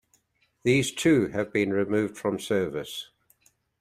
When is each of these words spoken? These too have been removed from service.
These 0.63 0.93
too 0.93 1.27
have 1.27 1.53
been 1.53 1.71
removed 1.71 2.17
from 2.17 2.39
service. 2.39 3.11